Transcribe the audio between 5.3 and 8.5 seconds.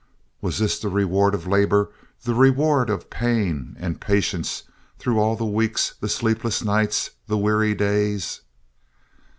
the weeks, the sleepless nights, the weary days?